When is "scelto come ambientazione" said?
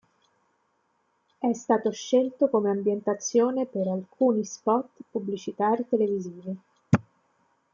1.91-3.67